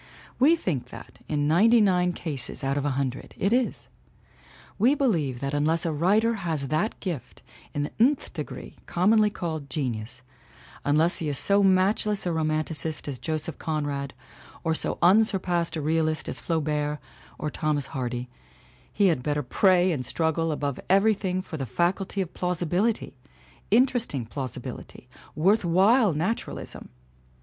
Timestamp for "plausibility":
22.33-23.13